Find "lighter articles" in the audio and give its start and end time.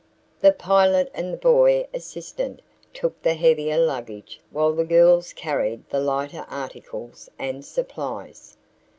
5.99-7.29